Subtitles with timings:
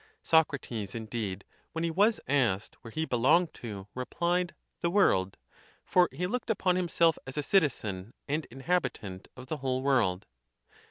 [0.23, 5.37] Socrates, indeed, when he was asked where he belong ed to, replied, "The world;"
[5.85, 10.25] for he looked upon himself as a citizen and inhabitant of the whole world.